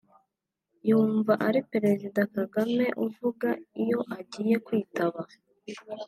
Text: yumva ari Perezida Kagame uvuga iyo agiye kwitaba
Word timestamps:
yumva 0.89 1.33
ari 1.47 1.59
Perezida 1.71 2.21
Kagame 2.35 2.85
uvuga 3.05 3.49
iyo 3.81 3.99
agiye 4.17 4.55
kwitaba 4.65 5.21